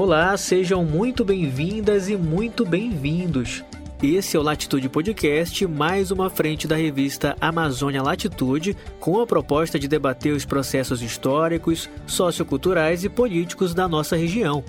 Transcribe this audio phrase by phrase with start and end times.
[0.00, 3.64] Olá, sejam muito bem-vindas e muito bem-vindos.
[4.00, 9.76] Esse é o Latitude Podcast, mais uma frente da revista Amazônia Latitude, com a proposta
[9.76, 14.62] de debater os processos históricos, socioculturais e políticos da nossa região.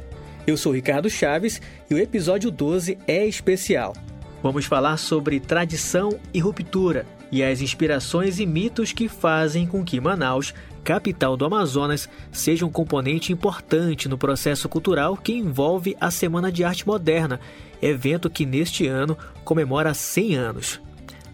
[0.48, 3.94] Eu sou Ricardo Chaves e o episódio 12 é especial.
[4.42, 10.00] Vamos falar sobre tradição e ruptura e as inspirações e mitos que fazem com que
[10.00, 10.54] Manaus
[10.90, 16.64] capital do Amazonas, seja um componente importante no processo cultural que envolve a Semana de
[16.64, 17.40] Arte Moderna,
[17.82, 20.82] evento que neste ano comemora 100 anos.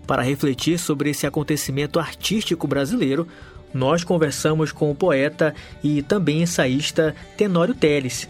[0.05, 3.27] Para refletir sobre esse acontecimento artístico brasileiro,
[3.73, 5.53] nós conversamos com o poeta
[5.83, 8.29] e também ensaísta Tenório Teles.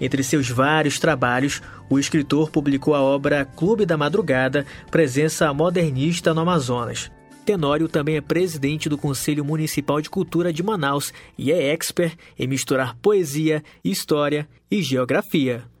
[0.00, 6.40] Entre seus vários trabalhos, o escritor publicou a obra Clube da Madrugada, presença modernista no
[6.40, 7.10] Amazonas.
[7.44, 12.46] Tenório também é presidente do Conselho Municipal de Cultura de Manaus e é expert em
[12.46, 15.73] misturar poesia, história e geografia.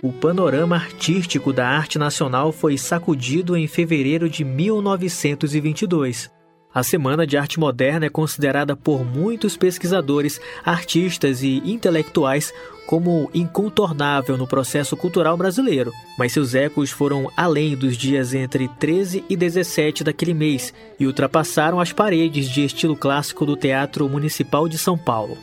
[0.00, 6.30] O panorama artístico da arte nacional foi sacudido em fevereiro de 1922.
[6.72, 12.54] A Semana de Arte Moderna é considerada por muitos pesquisadores, artistas e intelectuais
[12.86, 19.24] como incontornável no processo cultural brasileiro, mas seus ecos foram além dos dias entre 13
[19.28, 24.78] e 17 daquele mês e ultrapassaram as paredes de estilo clássico do Teatro Municipal de
[24.78, 25.36] São Paulo.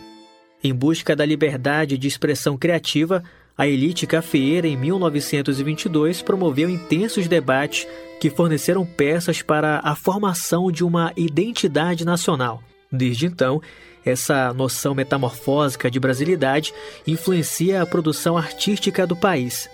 [0.63, 3.21] Em busca da liberdade de expressão criativa,
[3.57, 7.87] a elite cafeeira, em 1922, promoveu intensos debates
[8.19, 12.61] que forneceram peças para a formação de uma identidade nacional.
[12.91, 13.61] Desde então,
[14.05, 16.73] essa noção metamorfósica de brasilidade
[17.07, 19.69] influencia a produção artística do país.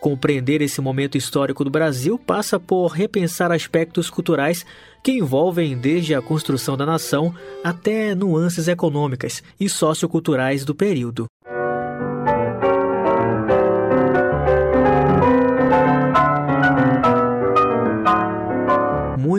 [0.00, 4.64] Compreender esse momento histórico do Brasil passa por repensar aspectos culturais
[5.02, 11.26] que envolvem desde a construção da nação até nuances econômicas e socioculturais do período.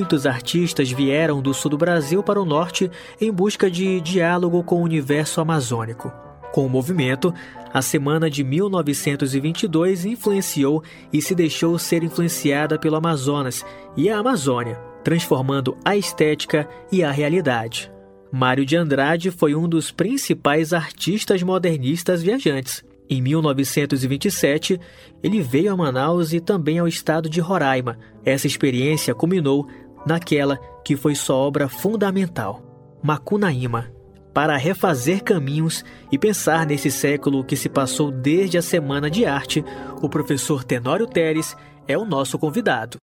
[0.08, 4.78] Muitos artistas vieram do sul do Brasil para o norte em busca de diálogo com
[4.78, 6.10] o universo amazônico.
[6.54, 7.34] Com o movimento,
[7.74, 10.82] a semana de 1922 influenciou
[11.12, 13.66] e se deixou ser influenciada pelo Amazonas
[13.98, 17.92] e a Amazônia, transformando a estética e a realidade.
[18.32, 22.82] Mário de Andrade foi um dos principais artistas modernistas viajantes.
[23.10, 24.80] Em 1927,
[25.24, 27.98] ele veio a Manaus e também ao estado de Roraima.
[28.24, 29.68] Essa experiência culminou
[30.08, 32.64] naquela que foi sua obra fundamental,
[33.04, 33.92] Macunaíma,
[34.34, 39.66] para refazer caminhos e pensar nesse século que se passou desde a Semana de Arte,
[40.02, 41.58] o professor Tenório Teres
[41.88, 42.98] é o nosso convidado.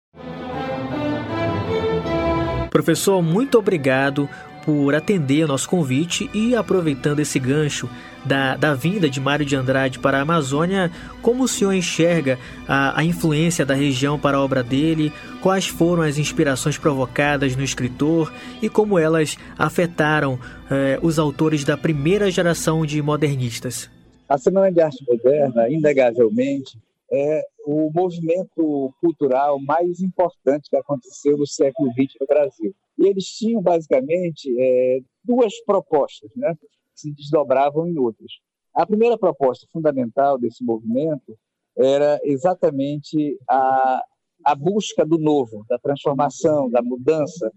[2.70, 4.28] Professor, muito obrigado
[4.64, 7.88] por atender nosso convite e aproveitando esse gancho
[8.24, 10.90] da, da vinda de Mário de Andrade para a Amazônia,
[11.20, 15.12] como o senhor enxerga a, a influência da região para a obra dele?
[15.40, 20.38] Quais foram as inspirações provocadas no escritor e como elas afetaram
[20.70, 23.90] eh, os autores da primeira geração de modernistas?
[24.28, 26.78] A Semana de Arte Moderna, inegavelmente,
[27.12, 32.74] é o movimento cultural mais importante que aconteceu no século XX no Brasil.
[32.98, 38.32] E eles tinham, basicamente, é, duas propostas, né, que se desdobravam em outras.
[38.74, 41.36] A primeira proposta fundamental desse movimento
[41.76, 44.02] era exatamente a,
[44.44, 47.50] a busca do novo, da transformação, da mudança,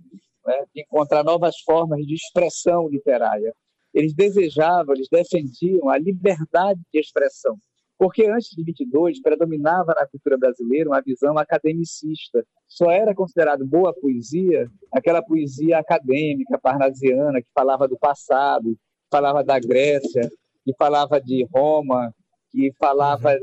[0.46, 3.54] né, de encontrar novas formas de expressão literária.
[3.94, 7.58] Eles desejavam, eles defendiam a liberdade de expressão,
[7.98, 12.46] porque antes de 22 predominava na cultura brasileira uma visão academicista.
[12.68, 18.78] Só era considerado boa poesia aquela poesia acadêmica, parnasiana, que falava do passado,
[19.10, 20.30] falava da Grécia,
[20.64, 22.14] que falava de Roma,
[22.52, 23.38] que falava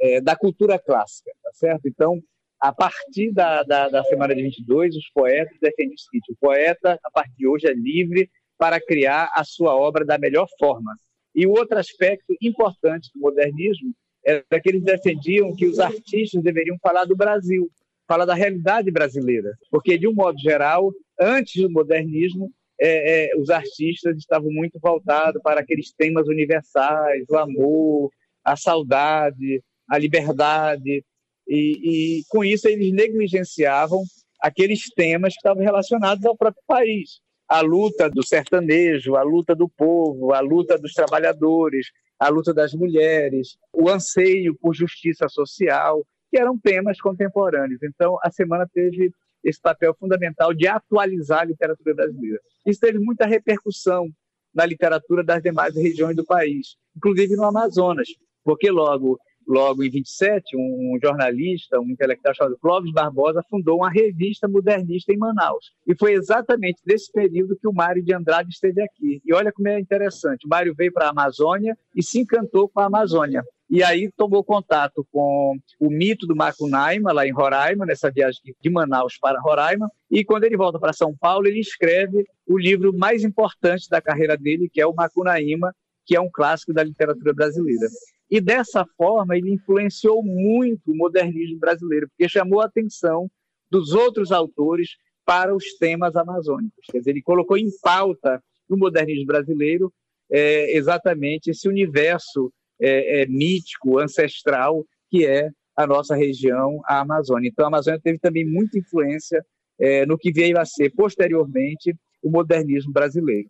[0.00, 1.88] é, da cultura clássica, tá certo?
[1.88, 2.20] Então,
[2.60, 6.98] a partir da, da, da semana de 22, os poetas defendem o seguinte: o poeta,
[7.02, 10.96] a partir de hoje, é livre para criar a sua obra da melhor forma,
[11.36, 13.94] e o outro aspecto importante do modernismo
[14.24, 17.70] era que eles defendiam que os artistas deveriam falar do Brasil,
[18.08, 20.90] falar da realidade brasileira, porque, de um modo geral,
[21.20, 22.50] antes do modernismo,
[22.80, 28.10] é, é, os artistas estavam muito voltados para aqueles temas universais, o amor,
[28.42, 31.04] a saudade, a liberdade,
[31.46, 34.02] e, e com isso eles negligenciavam
[34.40, 39.68] aqueles temas que estavam relacionados ao próprio país a luta do sertanejo, a luta do
[39.68, 46.38] povo, a luta dos trabalhadores, a luta das mulheres, o anseio por justiça social, que
[46.38, 47.82] eram temas contemporâneos.
[47.82, 49.12] Então, a semana teve
[49.44, 52.40] esse papel fundamental de atualizar a literatura brasileira.
[52.66, 54.08] Isso teve muita repercussão
[54.52, 58.08] na literatura das demais regiões do país, inclusive no Amazonas,
[58.42, 64.48] porque logo logo em 27, um jornalista, um intelectual chamado Clóvis Barbosa fundou uma revista
[64.48, 65.72] modernista em Manaus.
[65.86, 69.20] E foi exatamente nesse período que o Mário de Andrade esteve aqui.
[69.24, 72.80] E olha como é interessante, o Mário veio para a Amazônia e se encantou com
[72.80, 73.44] a Amazônia.
[73.68, 78.70] E aí tomou contato com o mito do Macunaíma, lá em Roraima, nessa viagem de
[78.70, 79.90] Manaus para Roraima.
[80.08, 84.36] E quando ele volta para São Paulo, ele escreve o livro mais importante da carreira
[84.36, 87.88] dele, que é o Macunaíma, que é um clássico da literatura brasileira.
[88.30, 93.30] E dessa forma ele influenciou muito o modernismo brasileiro, porque chamou a atenção
[93.70, 94.90] dos outros autores
[95.24, 96.86] para os temas amazônicos.
[96.90, 99.92] Quer dizer, ele colocou em pauta no modernismo brasileiro
[100.30, 107.48] é, exatamente esse universo é, é, mítico, ancestral, que é a nossa região, a Amazônia.
[107.48, 109.44] Então, a Amazônia teve também muita influência
[109.78, 113.48] é, no que veio a ser posteriormente o modernismo brasileiro.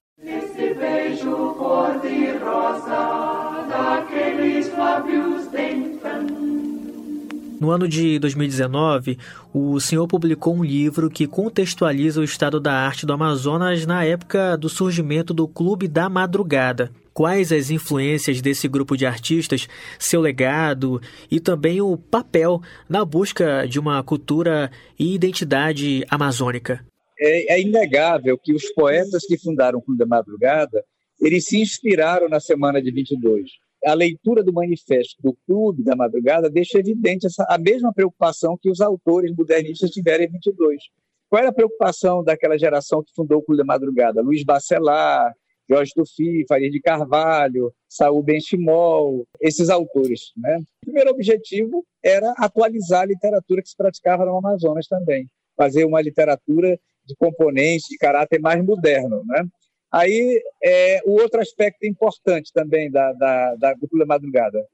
[7.60, 9.18] No ano de 2019,
[9.52, 14.56] o senhor publicou um livro que contextualiza o estado da arte do Amazonas na época
[14.56, 16.90] do surgimento do Clube da Madrugada.
[17.12, 21.00] Quais as influências desse grupo de artistas, seu legado
[21.30, 26.84] e também o papel na busca de uma cultura e identidade amazônica?
[27.18, 30.82] É, é inegável que os poetas que fundaram o Clube da Madrugada
[31.18, 33.50] eles se inspiraram na semana de 22
[33.86, 38.68] a leitura do manifesto do Clube da Madrugada deixa evidente essa, a mesma preocupação que
[38.68, 40.82] os autores modernistas tiveram em 22.
[41.28, 44.22] Qual era a preocupação daquela geração que fundou o Clube da Madrugada?
[44.22, 45.32] Luiz Bacelar,
[45.68, 50.32] Jorge Tufi, Faria de Carvalho, Saúl Benchimol, esses autores.
[50.36, 50.58] Né?
[50.58, 56.00] O primeiro objetivo era atualizar a literatura que se praticava no Amazonas também, fazer uma
[56.00, 59.22] literatura de componentes, de caráter mais moderno.
[59.26, 59.44] Né?
[59.92, 64.66] Aí, é, o outro aspecto importante também da, da, da do Clube da Madrugada,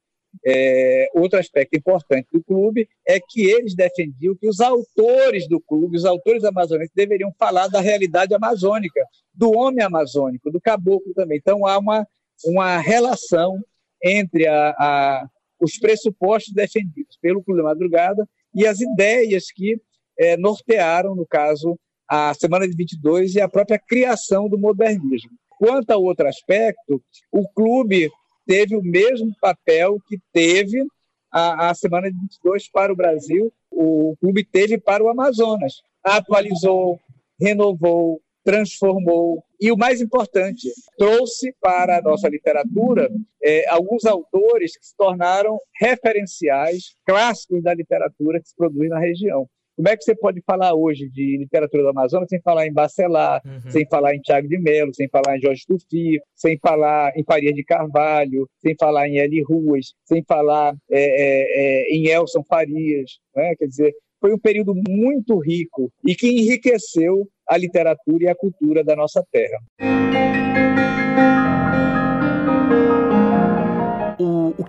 [0.45, 5.97] é, outro aspecto importante do clube é que eles defendiam que os autores do clube,
[5.97, 9.01] os autores amazônicos, deveriam falar da realidade amazônica,
[9.35, 11.39] do homem amazônico, do caboclo também.
[11.39, 12.07] Então, há uma,
[12.47, 13.63] uma relação
[14.03, 15.29] entre a, a,
[15.61, 19.81] os pressupostos defendidos pelo Clube da Madrugada e as ideias que
[20.19, 21.79] é, nortearam, no caso,
[22.15, 25.31] a Semana de 22 e a própria criação do modernismo.
[25.49, 28.11] Quanto ao outro aspecto, o clube
[28.47, 30.85] teve o mesmo papel que teve
[31.33, 35.81] a, a Semana de 22 para o Brasil, o clube teve para o Amazonas.
[36.05, 37.01] Atualizou,
[37.41, 40.69] renovou, transformou e o mais importante,
[40.99, 43.11] trouxe para a nossa literatura
[43.43, 49.49] é, alguns autores que se tornaram referenciais clássicos da literatura que se produz na região.
[49.77, 53.41] Como é que você pode falar hoje de literatura do Amazonas sem falar em Bacelar,
[53.45, 53.71] uhum.
[53.71, 57.53] sem falar em Tiago de Mello, sem falar em Jorge Tufi, sem falar em Faria
[57.53, 63.19] de Carvalho, sem falar em Eli Ruas, sem falar é, é, é, em Elson Farias?
[63.35, 63.55] Né?
[63.57, 68.85] Quer dizer, foi um período muito rico e que enriqueceu a literatura e a cultura
[68.85, 70.12] da nossa terra.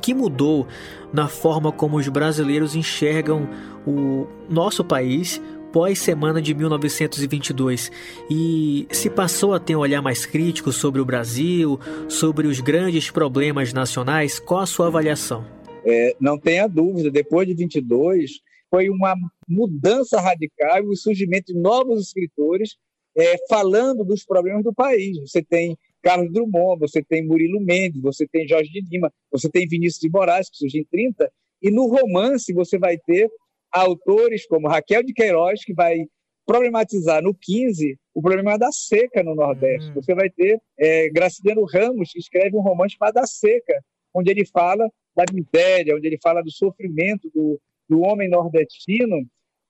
[0.03, 0.67] Que mudou
[1.13, 3.47] na forma como os brasileiros enxergam
[3.87, 5.41] o nosso país
[5.71, 7.89] pós semana de 1922
[8.29, 11.79] e se passou a ter um olhar mais crítico sobre o Brasil,
[12.09, 15.45] sobre os grandes problemas nacionais, qual a sua avaliação?
[15.85, 19.15] É, não tenha dúvida, depois de 22 foi uma
[19.47, 22.75] mudança radical e o surgimento de novos escritores
[23.17, 25.17] é, falando dos problemas do país.
[25.19, 29.67] Você tem Carlos Drummond, você tem Murilo Mendes, você tem Jorge de Lima, você tem
[29.67, 31.31] Vinícius de Moraes, que surge em 30,
[31.61, 33.31] e no romance você vai ter
[33.71, 36.05] autores como Raquel de Queiroz, que vai
[36.45, 39.87] problematizar no 15 o problema da seca no Nordeste.
[39.87, 39.95] Uhum.
[39.95, 43.81] Você vai ter é, Graciliano Ramos, que escreve um romance chamado A Seca,
[44.13, 49.25] onde ele fala da miséria, onde ele fala do sofrimento do, do homem nordestino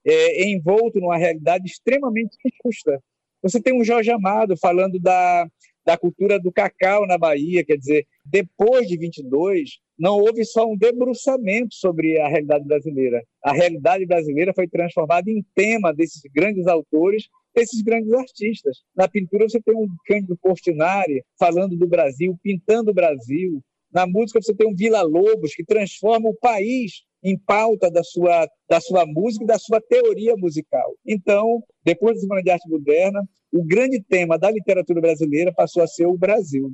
[0.06, 3.00] é, envolto numa realidade extremamente injusta.
[3.42, 5.48] Você tem um Jorge Amado falando da,
[5.86, 10.78] da cultura do cacau na Bahia, quer dizer, depois de 22, não houve só um
[10.78, 13.22] debruçamento sobre a realidade brasileira.
[13.44, 18.78] A realidade brasileira foi transformada em tema desses grandes autores, desses grandes artistas.
[18.96, 23.62] Na pintura você tem um Cândido Portinari falando do Brasil, pintando o Brasil.
[23.92, 28.48] Na música você tem um Vila Lobos que transforma o país em pauta da sua,
[28.70, 30.94] da sua música e da sua teoria musical.
[31.06, 35.88] Então, depois da Semana de Arte Moderna, o grande tema da literatura brasileira passou a
[35.88, 36.74] ser o Brasil.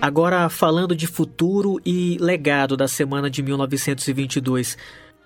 [0.00, 4.78] Agora, falando de futuro e legado da semana de 1922,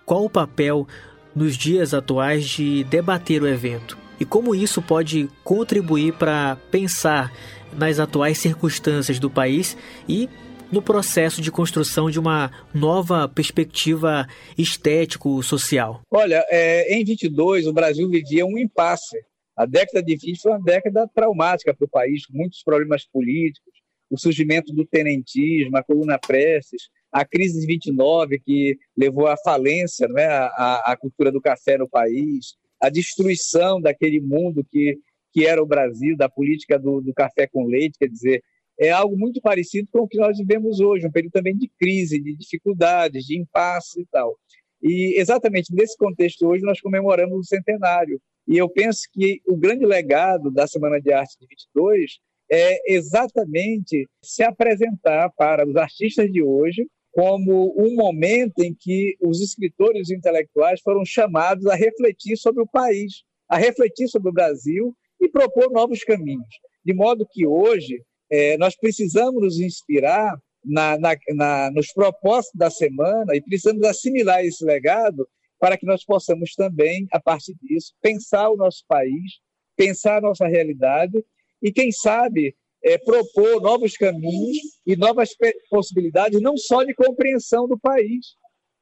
[0.06, 0.86] qual o papel
[1.34, 3.98] nos dias atuais de debater o evento?
[4.18, 7.32] E como isso pode contribuir para pensar
[7.76, 9.76] nas atuais circunstâncias do país
[10.08, 10.28] e
[10.70, 14.26] no processo de construção de uma nova perspectiva
[14.56, 16.00] estético-social?
[16.10, 19.18] Olha, é, em 22 o Brasil vivia um impasse.
[19.54, 23.72] A década de 20 foi uma década traumática para o país, com muitos problemas políticos,
[24.10, 30.08] o surgimento do tenentismo, a coluna Prestes, a crise de 29 que levou à falência,
[30.08, 34.98] não é, a, a cultura do café no país, a destruição daquele mundo que
[35.32, 38.42] que era o Brasil, da política do, do café com leite, quer dizer,
[38.78, 42.20] é algo muito parecido com o que nós vivemos hoje, um período também de crise,
[42.20, 44.36] de dificuldades, de impasse e tal.
[44.82, 48.20] E exatamente nesse contexto hoje nós comemoramos o centenário.
[48.48, 52.18] E eu penso que o grande legado da Semana de Arte de 22
[52.50, 59.40] é exatamente se apresentar para os artistas de hoje como um momento em que os
[59.40, 65.28] escritores intelectuais foram chamados a refletir sobre o país, a refletir sobre o Brasil e
[65.30, 66.48] propor novos caminhos.
[66.84, 72.70] De modo que hoje é, nós precisamos nos inspirar na, na, na, nos propósitos da
[72.70, 78.50] semana e precisamos assimilar esse legado para que nós possamos também, a partir disso, pensar
[78.50, 79.40] o nosso país,
[79.76, 81.24] pensar a nossa realidade
[81.62, 85.30] e, quem sabe, é, propor novos caminhos e novas
[85.70, 88.34] possibilidades, não só de compreensão do país,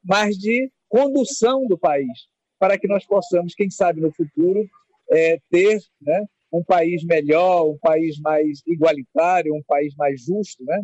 [0.03, 4.67] mas de condução do país, para que nós possamos, quem sabe, no futuro,
[5.11, 10.81] é, ter né, um país melhor, um país mais igualitário, um país mais justo, né?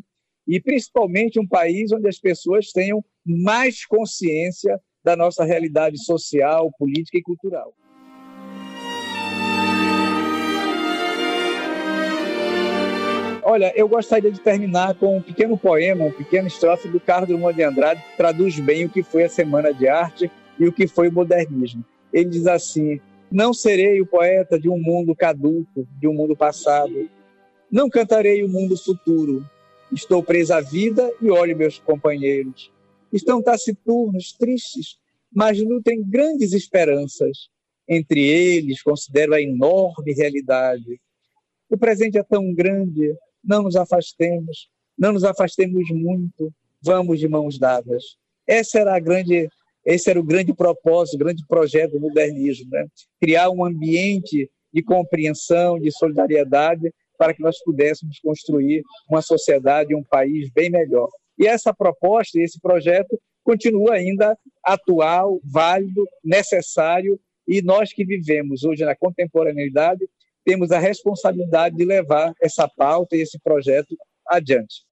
[0.48, 7.18] e principalmente um país onde as pessoas tenham mais consciência da nossa realidade social, política
[7.18, 7.74] e cultural.
[13.44, 17.56] Olha, eu gostaria de terminar com um pequeno poema, um pequeno estrofe do Carlos Drummond
[17.56, 20.30] de Andrade, que traduz bem o que foi a Semana de Arte
[20.60, 21.84] e o que foi o modernismo.
[22.12, 23.00] Ele diz assim:
[23.32, 27.10] Não serei o poeta de um mundo caduco, de um mundo passado.
[27.70, 29.46] Não cantarei o mundo futuro.
[29.92, 32.72] Estou preso à vida e olho meus companheiros.
[33.12, 34.98] Estão taciturnos, tristes,
[35.34, 37.50] mas nutrem grandes esperanças.
[37.88, 41.00] Entre eles, considero a enorme realidade.
[41.70, 47.60] O presente é tão grande, não nos afastemos, não nos afastemos muito, vamos de mãos
[47.60, 48.04] dadas.
[48.46, 49.50] Essa era a grande,
[49.88, 52.86] esse era o grande propósito, o grande projeto do modernismo, né?
[53.22, 60.04] criar um ambiente de compreensão, de solidariedade, para que nós pudéssemos construir uma sociedade um
[60.04, 61.08] país bem melhor.
[61.40, 67.18] E essa proposta, esse projeto, continua ainda atual, válido, necessário,
[67.48, 70.06] e nós que vivemos hoje na contemporaneidade
[70.44, 73.96] temos a responsabilidade de levar essa pauta e esse projeto
[74.28, 74.87] adiante.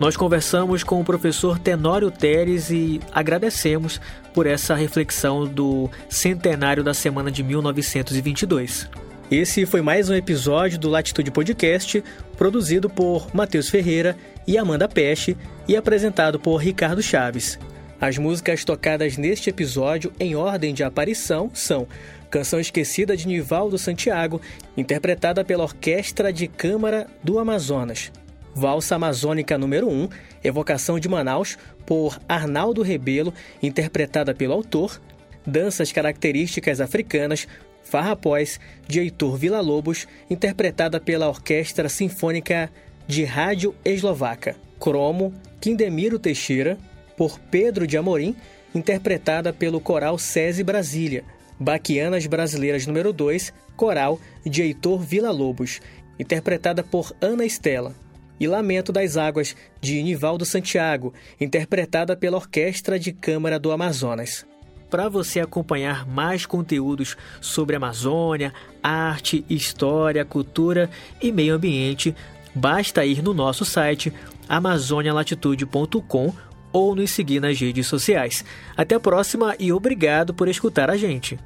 [0.00, 4.00] Nós conversamos com o professor Tenório Teres e agradecemos
[4.32, 8.88] por essa reflexão do centenário da semana de 1922.
[9.30, 12.02] Esse foi mais um episódio do Latitude Podcast,
[12.34, 14.16] produzido por Matheus Ferreira
[14.46, 15.36] e Amanda Peste
[15.68, 17.58] e apresentado por Ricardo Chaves.
[18.00, 21.86] As músicas tocadas neste episódio em ordem de aparição são
[22.30, 24.40] Canção Esquecida de Nivaldo Santiago,
[24.74, 28.10] interpretada pela Orquestra de Câmara do Amazonas.
[28.54, 30.08] Valsa Amazônica número 1,
[30.42, 35.00] Evocação de Manaus, por Arnaldo Rebelo, interpretada pelo autor.
[35.46, 37.48] Danças Características Africanas,
[37.82, 42.70] Farrapós, de Heitor Villa-Lobos, interpretada pela Orquestra Sinfônica
[43.06, 44.54] de Rádio Eslovaca.
[44.78, 46.78] Cromo, Quindemiro Teixeira,
[47.16, 48.34] por Pedro de Amorim,
[48.74, 51.24] interpretada pelo Coral SESI Brasília.
[51.58, 55.80] Baquianas Brasileiras número 2, coral de Heitor Villa-Lobos,
[56.18, 57.94] interpretada por Ana Estela.
[58.40, 64.46] E Lamento das Águas, de Nivaldo Santiago, interpretada pela Orquestra de Câmara do Amazonas.
[64.88, 70.90] Para você acompanhar mais conteúdos sobre Amazônia, arte, história, cultura
[71.22, 72.14] e meio ambiente,
[72.54, 74.12] basta ir no nosso site
[74.48, 76.34] amazonialatitude.com
[76.72, 78.44] ou nos seguir nas redes sociais.
[78.76, 81.38] Até a próxima e obrigado por escutar a gente.